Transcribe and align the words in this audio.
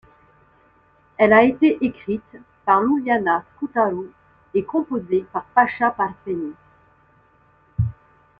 Elle 1.19 1.31
a 1.31 1.43
été 1.43 1.77
écrite 1.85 2.37
par 2.65 2.81
Iuliana 2.83 3.45
Scutaru 3.53 4.09
et 4.55 4.63
composée 4.63 5.23
par 5.31 5.43
Pasha 5.53 5.91
Parfeny. 5.91 6.53